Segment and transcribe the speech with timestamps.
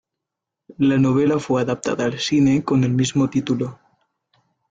[0.79, 3.77] La novela fue adaptada al cine con el mismo título.